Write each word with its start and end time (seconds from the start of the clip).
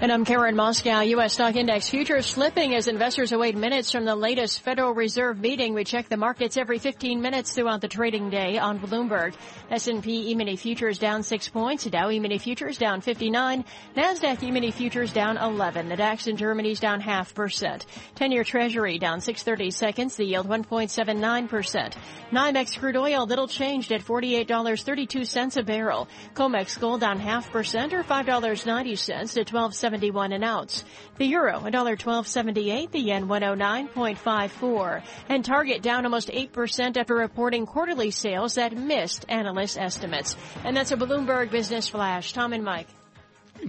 And 0.00 0.10
I'm 0.10 0.24
Karen 0.24 0.56
Moskow. 0.56 1.06
U.S. 1.10 1.34
stock 1.34 1.54
index 1.54 1.88
futures 1.88 2.26
slipping 2.26 2.74
as 2.74 2.88
investors 2.88 3.30
await 3.30 3.54
minutes 3.54 3.92
from 3.92 4.04
the 4.04 4.16
latest 4.16 4.60
Federal 4.62 4.92
Reserve 4.94 5.38
meeting. 5.38 5.74
We 5.74 5.84
check 5.84 6.08
the 6.08 6.16
markets 6.16 6.56
every 6.56 6.80
15 6.80 7.20
minutes 7.20 7.54
throughout 7.54 7.82
the 7.82 7.88
trading 7.88 8.28
day 8.28 8.58
on 8.58 8.80
Bloomberg. 8.80 9.34
S&P 9.70 10.32
E-mini 10.32 10.56
futures 10.56 10.98
down 10.98 11.22
6 11.22 11.48
points. 11.50 11.84
Dow 11.84 12.10
E-mini 12.10 12.38
futures 12.38 12.78
down 12.78 13.00
59. 13.00 13.64
NASDAQ 13.96 14.42
E-mini 14.42 14.72
futures 14.72 15.12
down 15.12 15.36
11. 15.36 15.88
The 15.88 15.96
DAX 15.96 16.26
in 16.26 16.36
Germany's 16.36 16.80
down 16.80 17.00
half 17.00 17.32
percent. 17.32 17.86
10-year 18.16 18.42
Treasury 18.42 18.98
down 18.98 19.20
630 19.20 19.70
seconds. 19.70 20.16
The 20.16 20.24
yield 20.24 20.48
1.79%. 20.48 21.92
NYMEX 22.32 22.78
crude 22.78 22.96
oil 22.96 23.26
little 23.26 23.46
changed 23.46 23.92
at 23.92 24.00
$48.32 24.00 25.56
a 25.56 25.62
barrel. 25.62 26.08
COMEX 26.34 26.80
gold 26.80 27.02
down 27.02 27.20
half 27.20 27.52
percent 27.52 27.92
or 27.92 28.02
$5.90 28.02 29.34
to 29.34 29.44
12 29.44 29.74
71 29.82 30.30
an 30.30 30.44
ounce. 30.44 30.84
The 31.18 31.26
euro, 31.26 31.58
$1.1278, 31.58 32.92
the 32.92 33.00
yen 33.00 33.26
109.54. 33.26 35.02
And 35.28 35.44
Target 35.44 35.82
down 35.82 36.04
almost 36.04 36.28
8% 36.28 36.96
after 36.96 37.16
reporting 37.16 37.66
quarterly 37.66 38.12
sales 38.12 38.54
that 38.54 38.76
missed 38.76 39.26
analyst 39.28 39.76
estimates. 39.76 40.36
And 40.64 40.76
that's 40.76 40.92
a 40.92 40.96
Bloomberg 40.96 41.50
Business 41.50 41.88
Flash. 41.88 42.32
Tom 42.32 42.52
and 42.52 42.64
Mike. 42.64 42.86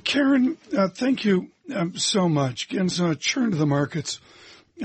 Karen, 0.03 0.55
uh, 0.77 0.88
thank 0.88 1.26
you 1.26 1.49
um, 1.73 1.98
so 1.98 2.30
much. 2.30 2.70
Again, 2.70 2.89
so 2.89 3.09
a 3.09 3.16
churn 3.16 3.50
to 3.50 3.58
the 3.58 3.66
markets 3.66 4.20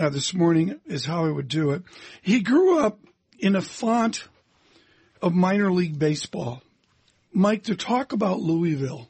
uh, 0.00 0.08
this 0.08 0.32
morning 0.32 0.80
is 0.86 1.04
how 1.04 1.26
I 1.26 1.30
would 1.30 1.48
do 1.48 1.72
it. 1.72 1.82
He 2.22 2.40
grew 2.40 2.80
up 2.80 3.00
in 3.38 3.54
a 3.54 3.62
font 3.62 4.26
of 5.20 5.34
minor 5.34 5.70
league 5.70 5.98
baseball. 5.98 6.62
Mike, 7.34 7.64
to 7.64 7.76
talk 7.76 8.14
about 8.14 8.40
Louisville 8.40 9.08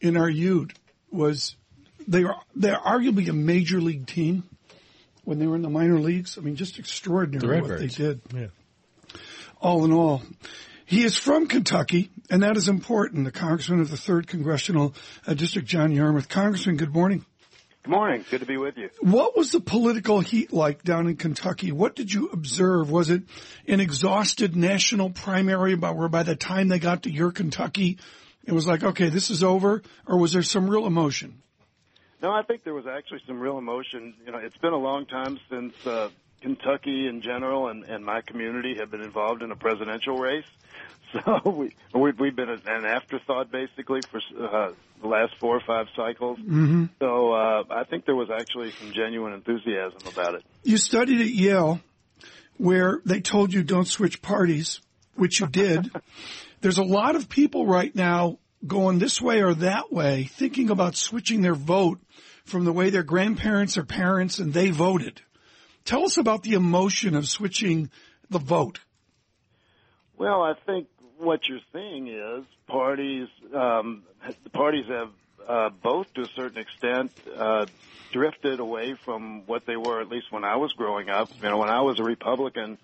in 0.00 0.16
our 0.16 0.28
youth 0.28 0.72
was 1.12 1.56
they 2.08 2.24
are 2.24 2.40
they're 2.54 2.76
arguably 2.76 3.28
a 3.28 3.32
major 3.32 3.80
league 3.80 4.06
team 4.06 4.44
when 5.24 5.38
they 5.38 5.46
were 5.46 5.56
in 5.56 5.62
the 5.62 5.70
minor 5.70 5.98
leagues. 5.98 6.38
I 6.38 6.40
mean, 6.40 6.56
just 6.56 6.78
extraordinary 6.78 7.60
what 7.60 7.78
they 7.78 7.86
did. 7.86 8.20
Yeah. 8.34 8.46
All 9.60 9.84
in 9.84 9.92
all, 9.92 10.22
he 10.84 11.04
is 11.04 11.16
from 11.16 11.46
Kentucky, 11.46 12.10
and 12.28 12.42
that 12.42 12.56
is 12.56 12.68
important. 12.68 13.24
The 13.24 13.30
congressman 13.30 13.80
of 13.80 13.90
the 13.90 13.96
third 13.96 14.26
congressional 14.26 14.94
uh, 15.26 15.34
district, 15.34 15.68
John 15.68 15.92
Yarmuth. 15.92 16.28
Congressman, 16.28 16.76
good 16.76 16.92
morning. 16.92 17.24
Good 17.84 17.90
morning. 17.90 18.24
Good 18.30 18.40
to 18.40 18.46
be 18.46 18.56
with 18.56 18.76
you. 18.76 18.90
What 19.00 19.36
was 19.36 19.50
the 19.50 19.60
political 19.60 20.20
heat 20.20 20.52
like 20.52 20.84
down 20.84 21.08
in 21.08 21.16
Kentucky? 21.16 21.72
What 21.72 21.96
did 21.96 22.12
you 22.12 22.28
observe? 22.28 22.90
Was 22.90 23.10
it 23.10 23.22
an 23.66 23.80
exhausted 23.80 24.54
national 24.54 25.10
primary 25.10 25.72
about 25.72 25.96
where 25.96 26.08
by 26.08 26.22
the 26.22 26.36
time 26.36 26.68
they 26.68 26.78
got 26.78 27.04
to 27.04 27.10
your 27.10 27.32
Kentucky, 27.32 27.98
it 28.44 28.52
was 28.52 28.66
like, 28.66 28.82
okay, 28.82 29.08
this 29.08 29.30
is 29.30 29.42
over, 29.42 29.82
or 30.06 30.18
was 30.18 30.32
there 30.32 30.42
some 30.42 30.68
real 30.68 30.86
emotion? 30.86 31.42
No, 32.22 32.30
I 32.30 32.42
think 32.42 32.62
there 32.64 32.74
was 32.74 32.86
actually 32.86 33.20
some 33.26 33.40
real 33.40 33.58
emotion. 33.58 34.14
You 34.24 34.32
know, 34.32 34.38
it's 34.38 34.56
been 34.58 34.72
a 34.72 34.78
long 34.78 35.06
time 35.06 35.40
since 35.50 35.74
uh, 35.86 36.08
Kentucky 36.40 37.08
in 37.08 37.20
general 37.20 37.68
and, 37.68 37.84
and 37.84 38.04
my 38.04 38.20
community 38.20 38.76
have 38.78 38.90
been 38.90 39.00
involved 39.00 39.42
in 39.42 39.50
a 39.50 39.56
presidential 39.56 40.18
race. 40.18 40.44
So 41.26 41.42
we, 41.44 41.76
we've, 41.94 42.18
we've 42.18 42.34
been 42.34 42.48
an 42.48 42.86
afterthought 42.86 43.52
basically 43.52 44.00
for 44.10 44.18
uh, 44.42 44.72
the 45.02 45.06
last 45.06 45.34
four 45.38 45.54
or 45.54 45.60
five 45.60 45.88
cycles. 45.94 46.38
Mm-hmm. 46.38 46.86
So 47.00 47.34
uh, 47.34 47.64
I 47.68 47.84
think 47.84 48.06
there 48.06 48.14
was 48.14 48.30
actually 48.30 48.70
some 48.70 48.94
genuine 48.94 49.34
enthusiasm 49.34 49.98
about 50.10 50.36
it. 50.36 50.42
You 50.62 50.78
studied 50.78 51.20
at 51.20 51.26
Yale, 51.26 51.80
where 52.56 53.02
they 53.04 53.20
told 53.20 53.52
you 53.52 53.62
don't 53.62 53.86
switch 53.86 54.22
parties, 54.22 54.80
which 55.14 55.40
you 55.40 55.48
did. 55.48 55.90
There's 56.62 56.78
a 56.78 56.84
lot 56.84 57.16
of 57.16 57.28
people 57.28 57.66
right 57.66 57.94
now 57.94 58.38
going 58.64 59.00
this 59.00 59.20
way 59.20 59.42
or 59.42 59.52
that 59.54 59.92
way, 59.92 60.24
thinking 60.24 60.70
about 60.70 60.94
switching 60.94 61.42
their 61.42 61.56
vote 61.56 61.98
from 62.44 62.64
the 62.64 62.72
way 62.72 62.88
their 62.88 63.02
grandparents 63.02 63.76
or 63.76 63.82
parents 63.82 64.38
and 64.38 64.54
they 64.54 64.70
voted. 64.70 65.20
Tell 65.84 66.04
us 66.04 66.18
about 66.18 66.44
the 66.44 66.52
emotion 66.52 67.16
of 67.16 67.26
switching 67.26 67.90
the 68.30 68.38
vote. 68.38 68.78
Well, 70.16 70.40
I 70.40 70.54
think 70.64 70.86
what 71.18 71.40
you're 71.48 71.58
seeing 71.72 72.06
is 72.06 72.44
parties, 72.68 73.26
um, 73.52 74.04
the 74.44 74.50
parties 74.50 74.86
have 74.88 75.10
uh, 75.48 75.70
both 75.82 76.14
to 76.14 76.20
a 76.20 76.28
certain 76.36 76.58
extent 76.58 77.10
uh, 77.36 77.66
drifted 78.12 78.60
away 78.60 78.94
from 79.04 79.42
what 79.46 79.66
they 79.66 79.76
were, 79.76 80.00
at 80.00 80.08
least 80.08 80.30
when 80.30 80.44
I 80.44 80.56
was 80.56 80.72
growing 80.74 81.08
up. 81.08 81.28
You 81.42 81.48
know, 81.48 81.58
when 81.58 81.70
I 81.70 81.80
was 81.80 81.98
a 81.98 82.04
Republican 82.04 82.78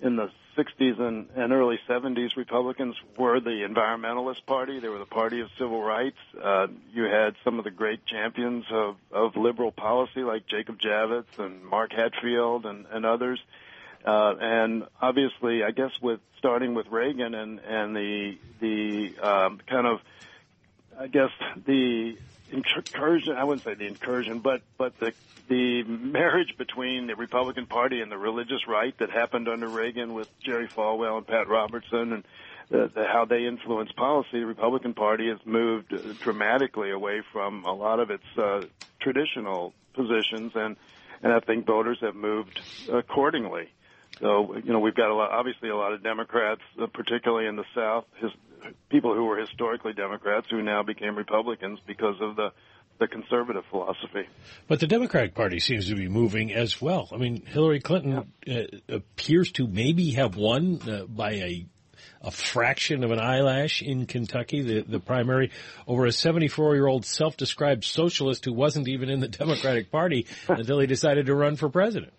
in 0.00 0.16
the 0.16 0.30
60s 0.56 1.00
and, 1.00 1.28
and 1.34 1.52
early 1.52 1.78
70s, 1.88 2.36
Republicans 2.36 2.96
were 3.16 3.40
the 3.40 3.66
environmentalist 3.68 4.44
party. 4.46 4.78
They 4.80 4.88
were 4.88 4.98
the 4.98 5.04
party 5.04 5.40
of 5.40 5.48
civil 5.58 5.82
rights. 5.82 6.16
Uh, 6.40 6.68
you 6.92 7.04
had 7.04 7.34
some 7.44 7.58
of 7.58 7.64
the 7.64 7.70
great 7.70 8.04
champions 8.06 8.64
of, 8.70 8.96
of 9.10 9.36
liberal 9.36 9.72
policy 9.72 10.20
like 10.20 10.46
Jacob 10.46 10.78
Javits 10.78 11.38
and 11.38 11.64
Mark 11.64 11.92
Hatfield 11.92 12.66
and, 12.66 12.86
and 12.90 13.04
others. 13.04 13.40
Uh, 14.04 14.34
and 14.40 14.84
obviously, 15.00 15.64
I 15.64 15.72
guess 15.72 15.90
with 16.00 16.20
starting 16.38 16.74
with 16.74 16.86
Reagan 16.86 17.34
and 17.34 17.58
and 17.58 17.96
the 17.96 18.38
the 18.60 19.18
um, 19.20 19.60
kind 19.66 19.86
of, 19.86 20.00
I 20.98 21.08
guess 21.08 21.30
the 21.66 22.16
incursion. 22.50 23.36
I 23.36 23.44
wouldn't 23.44 23.64
say 23.64 23.74
the 23.74 23.86
incursion, 23.86 24.40
but 24.40 24.62
but 24.78 24.98
the 24.98 25.12
the 25.48 25.84
marriage 25.84 26.56
between 26.58 27.06
the 27.06 27.14
Republican 27.14 27.66
Party 27.66 28.00
and 28.00 28.10
the 28.10 28.18
religious 28.18 28.66
right 28.66 28.96
that 28.98 29.10
happened 29.10 29.48
under 29.48 29.68
Reagan 29.68 30.14
with 30.14 30.28
Jerry 30.40 30.66
Falwell 30.66 31.18
and 31.18 31.26
Pat 31.26 31.48
Robertson 31.48 32.12
and 32.12 32.24
the, 32.68 32.90
the, 32.92 33.04
how 33.04 33.26
they 33.26 33.46
influence 33.46 33.92
policy, 33.92 34.40
the 34.40 34.46
Republican 34.46 34.92
Party 34.92 35.28
has 35.28 35.38
moved 35.44 35.94
dramatically 36.20 36.90
away 36.90 37.22
from 37.32 37.64
a 37.64 37.72
lot 37.72 38.00
of 38.00 38.10
its 38.10 38.24
uh, 38.36 38.62
traditional 39.00 39.72
positions, 39.94 40.52
and 40.54 40.76
and 41.22 41.32
I 41.32 41.40
think 41.40 41.66
voters 41.66 41.98
have 42.00 42.14
moved 42.14 42.60
accordingly. 42.92 43.68
So, 44.20 44.56
you 44.56 44.72
know, 44.72 44.80
we've 44.80 44.94
got 44.94 45.10
a 45.10 45.14
lot, 45.14 45.30
obviously 45.30 45.68
a 45.68 45.76
lot 45.76 45.92
of 45.92 46.02
Democrats, 46.02 46.62
uh, 46.80 46.86
particularly 46.86 47.46
in 47.46 47.56
the 47.56 47.64
South, 47.74 48.06
his, 48.16 48.30
people 48.90 49.14
who 49.14 49.24
were 49.24 49.38
historically 49.38 49.92
Democrats 49.92 50.46
who 50.50 50.62
now 50.62 50.82
became 50.82 51.16
Republicans 51.16 51.78
because 51.86 52.16
of 52.20 52.36
the 52.36 52.52
the 52.98 53.06
conservative 53.06 53.62
philosophy. 53.70 54.26
But 54.68 54.80
the 54.80 54.86
Democratic 54.86 55.34
Party 55.34 55.60
seems 55.60 55.88
to 55.88 55.94
be 55.94 56.08
moving 56.08 56.54
as 56.54 56.80
well. 56.80 57.10
I 57.12 57.18
mean, 57.18 57.44
Hillary 57.44 57.80
Clinton 57.80 58.32
yeah. 58.46 58.62
uh, 58.88 58.96
appears 58.96 59.52
to 59.52 59.66
maybe 59.66 60.12
have 60.12 60.36
won 60.36 60.80
uh, 60.88 61.04
by 61.04 61.32
a 61.32 61.66
a 62.22 62.30
fraction 62.30 63.04
of 63.04 63.10
an 63.10 63.20
eyelash 63.20 63.82
in 63.82 64.06
Kentucky, 64.06 64.62
the, 64.62 64.80
the 64.82 64.98
primary, 64.98 65.50
over 65.86 66.06
a 66.06 66.12
74 66.12 66.74
year 66.74 66.86
old 66.86 67.04
self 67.04 67.36
described 67.36 67.84
socialist 67.84 68.44
who 68.44 68.52
wasn't 68.52 68.88
even 68.88 69.08
in 69.08 69.20
the 69.20 69.28
Democratic 69.44 69.90
Party 69.90 70.26
until 70.48 70.80
he 70.80 70.86
decided 70.86 71.26
to 71.26 71.34
run 71.34 71.56
for 71.56 71.68
president. 71.68 72.12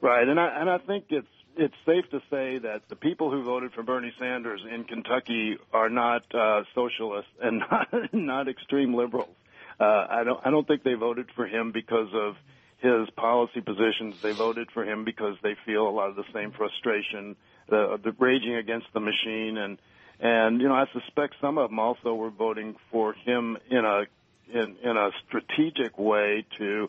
Right, 0.00 0.28
and 0.28 0.38
I 0.38 0.60
and 0.60 0.70
I 0.70 0.78
think 0.78 1.06
it's 1.10 1.26
it's 1.58 1.74
safe 1.84 2.08
to 2.10 2.20
say 2.30 2.58
that 2.58 2.88
the 2.88 2.96
people 2.96 3.30
who 3.30 3.42
voted 3.42 3.72
for 3.72 3.82
Bernie 3.82 4.12
Sanders 4.18 4.60
in 4.72 4.84
Kentucky 4.84 5.58
are 5.72 5.90
not 5.90 6.22
uh, 6.32 6.62
socialists 6.74 7.30
and 7.42 7.58
not, 7.70 8.14
not 8.14 8.48
extreme 8.48 8.94
liberals. 8.94 9.34
Uh, 9.80 10.06
I 10.08 10.24
don't 10.24 10.40
I 10.44 10.50
don't 10.50 10.66
think 10.66 10.82
they 10.82 10.94
voted 10.94 11.26
for 11.34 11.46
him 11.46 11.72
because 11.72 12.08
of 12.14 12.36
his 12.78 13.10
policy 13.10 13.60
positions. 13.60 14.20
They 14.22 14.32
voted 14.32 14.70
for 14.72 14.84
him 14.84 15.04
because 15.04 15.36
they 15.42 15.56
feel 15.66 15.88
a 15.88 15.90
lot 15.90 16.10
of 16.10 16.16
the 16.16 16.24
same 16.32 16.52
frustration, 16.52 17.36
the, 17.68 17.98
the 18.02 18.12
raging 18.18 18.54
against 18.54 18.86
the 18.92 19.00
machine, 19.00 19.58
and 19.58 19.78
and 20.20 20.60
you 20.60 20.68
know 20.68 20.74
I 20.74 20.86
suspect 20.92 21.34
some 21.40 21.58
of 21.58 21.70
them 21.70 21.78
also 21.78 22.14
were 22.14 22.30
voting 22.30 22.76
for 22.90 23.12
him 23.12 23.56
in 23.70 23.84
a 23.84 24.04
in 24.52 24.76
in 24.82 24.96
a 24.96 25.10
strategic 25.26 25.98
way 25.98 26.44
to 26.58 26.88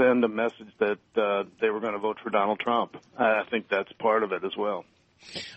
send 0.00 0.24
a 0.24 0.28
message 0.28 0.72
that 0.78 0.98
uh, 1.16 1.44
they 1.60 1.70
were 1.70 1.80
going 1.80 1.92
to 1.92 1.98
vote 1.98 2.18
for 2.22 2.30
Donald 2.30 2.60
Trump. 2.60 2.96
I 3.18 3.42
think 3.50 3.68
that's 3.68 3.92
part 3.94 4.22
of 4.22 4.32
it 4.32 4.44
as 4.44 4.56
well. 4.56 4.84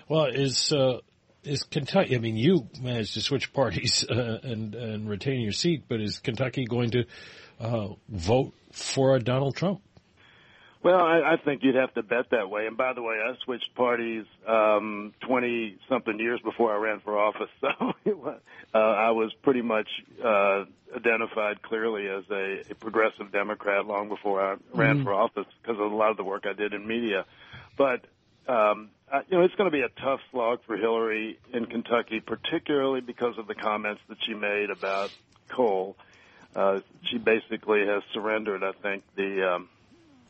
Well, 0.10 0.26
is 0.26 0.72
uh, 0.72 1.00
is 1.44 1.64
Kentucky? 1.64 2.16
I 2.16 2.20
mean, 2.20 2.36
you 2.36 2.68
managed 2.82 3.14
to 3.14 3.22
switch 3.22 3.54
parties 3.54 4.06
uh, 4.10 4.40
and 4.44 4.76
and 4.76 5.10
retain 5.10 5.42
your 5.42 5.52
seat, 5.52 5.84
but 5.88 6.02
is 6.02 6.20
Kentucky 6.20 6.66
going 6.66 6.92
to 6.92 7.06
uh, 7.60 7.90
vote 8.10 8.54
for 8.72 9.16
a 9.16 9.20
Donald 9.20 9.56
Trump? 9.56 9.82
Well, 10.84 11.00
I, 11.00 11.34
I 11.34 11.38
think 11.38 11.64
you'd 11.64 11.76
have 11.76 11.94
to 11.94 12.04
bet 12.04 12.32
that 12.32 12.50
way. 12.50 12.68
And 12.68 12.76
by 12.76 12.92
the 12.92 13.02
way, 13.02 13.16
I 13.16 13.36
switched 13.46 13.74
parties 13.74 14.26
um, 14.46 15.14
twenty 15.22 15.78
something 15.88 16.20
years 16.20 16.42
before 16.42 16.74
I 16.74 16.78
ran 16.78 17.00
for 17.00 17.18
office, 17.18 17.50
so 17.62 17.94
uh, 18.74 18.78
I 18.78 19.12
was 19.12 19.34
pretty 19.44 19.62
much 19.62 19.88
uh, 20.24 20.66
identified 20.94 21.62
clearly 21.62 22.10
as 22.10 22.26
a, 22.30 22.64
a 22.70 22.76
progressive 22.76 23.32
Democrat 23.32 23.86
long 23.86 24.10
before 24.10 24.42
I 24.42 24.56
ran 24.74 24.98
mm-hmm. 24.98 25.06
for 25.06 25.14
office 25.14 25.48
because 25.62 25.80
of 25.80 25.90
a 25.90 25.96
lot 25.96 26.12
of 26.12 26.18
the 26.18 26.26
work 26.26 26.46
I 26.46 26.54
did 26.54 26.74
in 26.74 26.86
media. 26.86 27.26
But 27.78 28.06
um, 28.48 28.90
I, 29.10 29.22
you 29.30 29.38
know, 29.38 29.44
it's 29.44 29.56
going 29.56 29.72
to 29.72 29.76
be 29.76 29.84
a 29.84 30.02
tough 30.02 30.20
slog 30.32 30.60
for 30.66 30.76
Hillary 30.76 31.40
in 31.54 31.66
Kentucky, 31.66 32.20
particularly 32.20 33.00
because 33.00 33.38
of 33.38 33.48
the 33.48 33.56
comments 33.56 34.02
that 34.10 34.18
she 34.26 34.34
made 34.34 34.70
about 34.70 35.12
coal. 35.48 35.96
Uh, 36.54 36.82
she 37.04 37.18
basically 37.18 37.86
has 37.86 38.04
surrendered, 38.14 38.64
I 38.64 38.74
think, 38.74 39.04
the 39.16 39.54
um, 39.56 39.70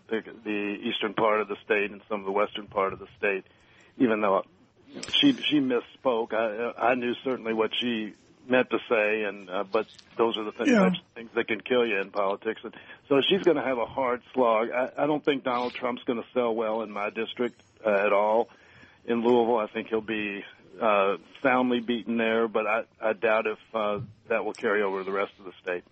the, 0.09 0.21
the 0.43 0.77
eastern 0.83 1.13
part 1.13 1.41
of 1.41 1.47
the 1.47 1.55
state 1.65 1.91
and 1.91 2.01
some 2.09 2.19
of 2.19 2.25
the 2.25 2.31
western 2.31 2.67
part 2.67 2.93
of 2.93 2.99
the 2.99 3.07
state. 3.17 3.45
Even 3.97 4.21
though 4.21 4.43
she 5.19 5.33
she 5.33 5.59
misspoke, 5.59 6.33
I 6.33 6.91
I 6.91 6.95
knew 6.95 7.13
certainly 7.23 7.53
what 7.53 7.71
she 7.79 8.13
meant 8.47 8.69
to 8.71 8.79
say, 8.89 9.23
and 9.23 9.49
uh, 9.49 9.63
but 9.71 9.87
those 10.17 10.37
are 10.37 10.43
the 10.43 10.51
th- 10.51 10.67
Yeah. 10.69 10.89
things 11.15 11.29
that 11.35 11.47
can 11.47 11.61
kill 11.61 11.85
you 11.85 11.99
in 12.01 12.11
politics. 12.11 12.61
And 12.63 12.73
so 13.07 13.21
she's 13.27 13.41
going 13.43 13.57
to 13.57 13.63
have 13.63 13.77
a 13.77 13.85
hard 13.85 14.21
slog. 14.33 14.69
I, 14.71 14.89
I 14.97 15.07
don't 15.07 15.23
think 15.23 15.43
Donald 15.43 15.73
Trump's 15.73 16.03
going 16.03 16.21
to 16.21 16.27
sell 16.33 16.53
well 16.53 16.81
in 16.81 16.91
my 16.91 17.09
district 17.09 17.61
uh, 17.85 17.89
at 17.89 18.11
all. 18.11 18.49
In 19.05 19.21
Louisville, 19.23 19.57
I 19.57 19.67
think 19.67 19.87
he'll 19.89 20.01
be 20.01 20.43
uh, 20.81 21.17
soundly 21.41 21.79
beaten 21.79 22.17
there, 22.17 22.47
but 22.47 22.65
I, 22.67 22.83
I 23.01 23.13
doubt 23.13 23.45
if 23.47 23.59
uh, 23.73 23.99
that 24.29 24.43
will 24.43 24.53
carry 24.53 24.81
over 24.81 24.99
to 24.99 25.03
the 25.05 25.11
rest 25.11 25.31
of 25.39 25.45
the 25.45 25.51
state. 25.61 25.83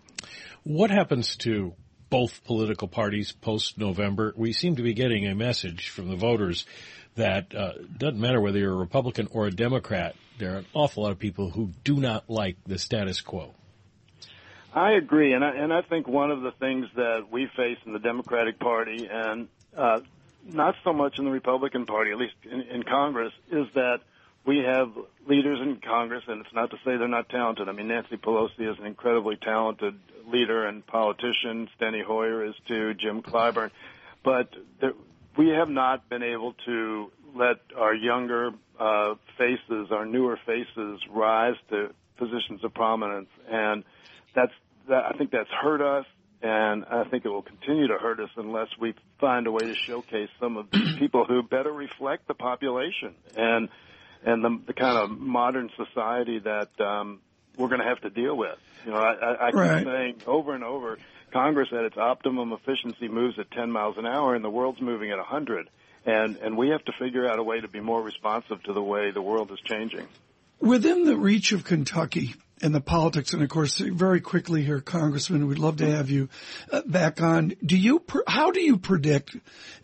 What 0.64 0.90
happens 0.92 1.36
to 1.38 1.74
both 2.12 2.44
political 2.44 2.88
parties 2.88 3.32
post 3.32 3.80
November? 3.80 4.34
We 4.38 4.54
seem 4.54 4.76
to 4.76 4.84
be 4.84 4.94
getting 4.94 5.26
a 5.26 5.34
message 5.34 5.90
from 5.90 6.10
the 6.10 6.16
voters 6.16 6.68
that 7.16 7.56
uh, 7.56 7.74
doesn't 7.98 8.20
matter 8.20 8.40
whether 8.40 8.60
you're 8.60 8.74
a 8.74 8.76
Republican 8.76 9.28
or 9.32 9.48
a 9.48 9.52
Democrat. 9.52 10.16
There 10.38 10.54
are 10.54 10.58
an 10.58 10.68
awful 10.74 11.04
lot 11.04 11.12
of 11.12 11.20
people 11.20 11.50
who 11.50 11.72
do 11.84 11.96
not 11.96 12.30
like 12.30 12.58
the 12.68 12.78
status 12.78 13.22
quo. 13.22 13.56
I 14.74 14.92
agree, 14.92 15.34
and 15.34 15.44
I, 15.44 15.56
and 15.56 15.74
I 15.74 15.82
think 15.82 16.08
one 16.08 16.32
of 16.32 16.42
the 16.42 16.52
things 16.52 16.88
that 16.96 17.28
we 17.32 17.50
face 17.58 17.78
in 17.86 17.94
the 17.94 18.00
Democratic 18.00 18.60
Party, 18.60 19.10
and 19.12 19.48
uh, 19.76 20.00
not 20.46 20.76
so 20.84 20.94
much 20.94 21.18
in 21.18 21.26
the 21.26 21.32
Republican 21.32 21.86
Party, 21.86 22.12
at 22.12 22.18
least 22.18 22.36
in, 22.50 22.62
in 22.62 22.84
Congress, 22.84 23.34
is 23.52 23.68
that 23.76 24.00
we 24.46 24.60
have 24.60 24.92
leaders 25.28 25.60
in 25.62 25.80
Congress, 25.86 26.24
and 26.28 26.42
it's 26.42 26.54
not 26.54 26.72
to 26.72 26.78
say 26.78 26.98
they're 26.98 27.08
not 27.08 27.30
talented. 27.30 27.70
I 27.70 27.74
mean, 27.74 27.88
Nancy 27.88 28.18
Pelosi 28.18 28.72
is 28.72 28.78
an 28.80 28.86
incredibly 28.86 29.36
talented 29.36 29.96
leader 30.28 30.66
and 30.66 30.86
politician. 30.86 31.70
Steny 31.80 32.04
Hoyer 32.04 32.46
is 32.46 32.56
too. 32.68 32.94
Jim 32.96 33.22
Clyburn, 33.22 33.72
but 34.24 34.50
there, 34.80 34.94
we 35.38 35.50
have 35.50 35.70
not 35.70 36.10
been 36.10 36.24
able 36.24 36.54
to 36.66 37.12
let 37.36 37.58
our 37.78 37.94
younger 37.94 38.52
uh, 38.80 39.16
faces, 39.38 39.92
our 39.92 40.06
newer 40.06 40.40
faces, 40.46 41.00
rise 41.10 41.56
to 41.70 41.94
positions 42.18 42.64
of 42.64 42.74
prominence, 42.74 43.30
and 43.50 43.84
that's 44.36 44.52
that. 44.90 45.06
I 45.06 45.18
think 45.18 45.32
that's 45.32 45.50
hurt 45.50 45.82
us, 45.82 46.06
and 46.42 46.84
I 46.86 47.04
think 47.04 47.26
it 47.26 47.30
will 47.30 47.44
continue 47.44 47.88
to 47.88 47.98
hurt 47.98 48.20
us 48.20 48.30
unless 48.36 48.68
we 48.80 48.96
find 49.20 49.46
a 49.46 49.52
way 49.52 49.62
to 49.62 49.76
showcase 49.76 50.30
some 50.40 50.58
of 50.58 50.68
these 50.72 50.98
people 50.98 51.26
who 51.26 51.44
better 51.44 51.72
reflect 51.72 52.28
the 52.28 52.34
population 52.34 53.14
and 53.36 53.70
and 54.26 54.44
the, 54.44 54.60
the 54.68 54.74
kind 54.74 54.98
of 54.98 55.10
modern 55.18 55.70
society 55.78 56.40
that 56.40 56.70
um, 56.80 57.20
we're 57.58 57.68
going 57.70 57.82
to 57.82 57.88
have 57.88 58.02
to 58.02 58.10
deal 58.10 58.36
with. 58.36 58.58
You 58.86 58.92
know, 58.92 58.98
I, 58.98 59.14
I, 59.14 59.48
I 59.48 59.52
keep 59.52 59.56
Right. 59.56 59.86
saying 59.86 60.22
over 60.28 60.54
and 60.56 60.64
over, 60.64 60.98
Congress 61.32 61.70
at 61.72 61.86
its 61.86 61.98
optimum 61.98 62.52
efficiency 62.52 63.08
moves 63.08 63.38
at 63.40 63.50
10 63.52 63.72
miles 63.72 63.98
an 63.98 64.06
hour, 64.06 64.36
and 64.36 64.44
the 64.44 64.50
world's 64.50 64.82
moving 64.82 65.12
at 65.12 65.18
100. 65.18 65.70
And 66.04 66.38
and 66.38 66.58
we 66.58 66.70
have 66.70 66.84
to 66.86 66.92
figure 67.00 67.30
out 67.30 67.38
a 67.38 67.44
way 67.44 67.62
to 67.62 67.68
be 67.68 67.80
more 67.80 68.02
responsive 68.02 68.64
to 68.64 68.74
the 68.74 68.82
way 68.82 69.12
the 69.12 69.22
world 69.22 69.52
is 69.52 69.60
changing. 69.60 70.08
Within 70.60 71.06
the 71.06 71.16
reach 71.16 71.52
of 71.52 71.64
Kentucky 71.64 72.34
and 72.62 72.74
the 72.74 72.82
politics, 72.82 73.34
and 73.34 73.42
of 73.42 73.50
course, 73.50 73.80
very 73.80 74.22
quickly 74.22 74.64
here, 74.64 74.82
Congressman, 74.82 75.48
we'd 75.48 75.58
love 75.58 75.78
to 75.78 75.90
have 75.90 76.10
you 76.10 76.30
uh, 76.72 76.82
back 76.86 77.22
on. 77.22 77.54
Do 77.66 77.78
you, 77.78 78.04
how 78.28 78.52
do 78.52 78.62
you 78.62 78.78
predict 78.78 79.36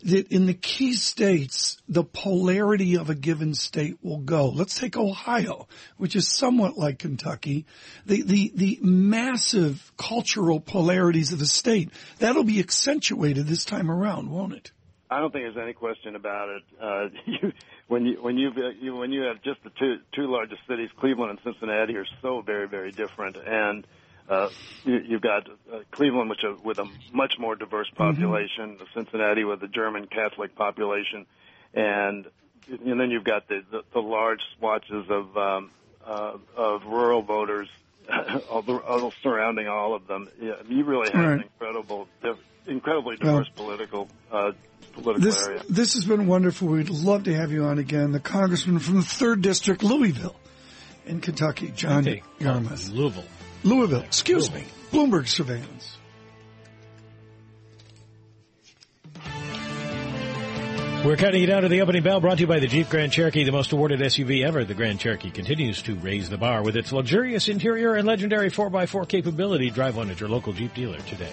that 0.04 0.28
in 0.28 0.46
the 0.46 0.54
key 0.54 0.94
states, 0.94 1.80
the 1.88 2.04
polarity 2.04 2.96
of 2.96 3.10
a 3.10 3.14
given 3.14 3.54
state 3.54 3.98
will 4.02 4.18
go? 4.18 4.48
Let's 4.48 4.78
take 4.78 4.96
Ohio, 4.96 5.68
which 5.96 6.14
is 6.14 6.28
somewhat 6.28 6.78
like 6.78 7.00
Kentucky. 7.00 7.66
The, 8.06 8.22
the, 8.22 8.52
the 8.54 8.78
massive 8.82 9.92
cultural 9.96 10.60
polarities 10.60 11.32
of 11.32 11.38
the 11.38 11.46
state, 11.46 11.90
that'll 12.18 12.44
be 12.44 12.60
accentuated 12.60 13.46
this 13.46 13.64
time 13.64 13.90
around, 13.90 14.30
won't 14.30 14.54
it? 14.54 14.72
I 15.10 15.20
don't 15.20 15.32
think 15.32 15.44
there's 15.44 15.62
any 15.62 15.72
question 15.72 16.16
about 16.16 16.48
it. 16.50 16.62
Uh, 16.80 17.08
you, 17.26 17.52
when 17.88 18.06
you 18.06 18.22
when 18.22 18.36
you've, 18.36 18.56
uh, 18.56 18.70
you 18.80 18.96
when 18.96 19.12
you 19.12 19.22
have 19.22 19.42
just 19.42 19.62
the 19.64 19.70
two 19.78 19.96
two 20.14 20.30
largest 20.30 20.60
cities, 20.68 20.90
Cleveland 20.98 21.30
and 21.30 21.38
Cincinnati, 21.44 21.96
are 21.96 22.06
so 22.22 22.42
very 22.44 22.68
very 22.68 22.92
different, 22.92 23.36
and 23.36 23.86
uh, 24.28 24.48
you, 24.84 24.98
you've 25.08 25.22
got 25.22 25.48
uh, 25.48 25.80
Cleveland, 25.94 26.30
which 26.30 26.44
is 26.44 26.58
with 26.62 26.78
a 26.78 26.84
much 27.12 27.34
more 27.38 27.56
diverse 27.56 27.90
population, 27.96 28.78
Cincinnati 28.94 29.44
with 29.44 29.62
a 29.62 29.68
German 29.68 30.06
Catholic 30.06 30.54
population, 30.56 31.26
and 31.74 32.26
and 32.68 33.00
then 33.00 33.10
you've 33.10 33.24
got 33.24 33.48
the 33.48 33.60
the, 33.70 33.80
the 33.94 34.00
large 34.00 34.40
swatches 34.58 35.06
of 35.08 35.36
um, 35.36 35.70
uh, 36.06 36.34
of 36.56 36.82
rural 36.86 37.22
voters, 37.22 37.68
all, 38.50 38.62
the, 38.62 38.72
all 38.72 39.12
surrounding 39.22 39.68
all 39.68 39.94
of 39.94 40.06
them. 40.06 40.28
Yeah, 40.40 40.52
you 40.68 40.84
really 40.84 41.08
have 41.12 41.32
an 41.32 41.42
incredible, 41.42 42.08
incredibly 42.66 43.16
diverse 43.16 43.48
political 43.56 44.08
uh, 44.32 44.52
political 45.02 45.30
This, 45.30 45.46
area. 45.46 45.62
this 45.68 45.94
has 45.94 46.04
been 46.04 46.26
wonderful. 46.26 46.68
We'd 46.68 46.90
love 46.90 47.24
to 47.24 47.34
have 47.34 47.52
you 47.52 47.64
on 47.64 47.78
again. 47.78 48.12
The 48.12 48.20
congressman 48.20 48.78
from 48.78 48.96
the 48.96 49.02
third 49.02 49.42
district, 49.42 49.82
Louisville, 49.82 50.36
in 51.06 51.20
Kentucky, 51.20 51.72
John 51.74 52.00
Okay. 52.06 52.22
Yarmuth. 52.38 52.90
Louisville. 52.90 53.24
Louisville, 53.64 54.02
excuse 54.02 54.52
me. 54.52 54.64
Bloomberg 54.92 55.26
Surveillance. 55.28 55.96
We're 61.04 61.16
cutting 61.16 61.40
you 61.40 61.46
down 61.46 61.62
to 61.62 61.68
the 61.68 61.80
opening 61.80 62.02
bell 62.02 62.20
brought 62.20 62.38
to 62.38 62.40
you 62.42 62.46
by 62.48 62.58
the 62.58 62.66
Jeep 62.66 62.88
Grand 62.88 63.12
Cherokee, 63.12 63.44
the 63.44 63.52
most 63.52 63.70
awarded 63.72 64.00
SUV 64.00 64.44
ever. 64.44 64.64
The 64.64 64.74
Grand 64.74 64.98
Cherokee 64.98 65.30
continues 65.30 65.80
to 65.82 65.94
raise 65.94 66.28
the 66.28 66.36
bar 66.36 66.62
with 66.64 66.76
its 66.76 66.90
luxurious 66.92 67.48
interior 67.48 67.94
and 67.94 68.06
legendary 68.06 68.50
4x4 68.50 69.08
capability. 69.08 69.70
Drive 69.70 69.96
one 69.96 70.10
at 70.10 70.18
your 70.18 70.28
local 70.28 70.52
Jeep 70.52 70.74
dealer 70.74 70.98
today. 71.00 71.32